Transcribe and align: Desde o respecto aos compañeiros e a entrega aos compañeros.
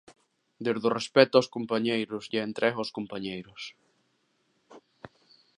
Desde 0.65 0.85
o 0.89 0.93
respecto 0.99 1.33
aos 1.37 1.51
compañeiros 1.55 2.23
e 2.35 2.37
a 2.39 2.47
entrega 2.49 2.77
aos 2.81 2.93
compañeros. 2.97 3.61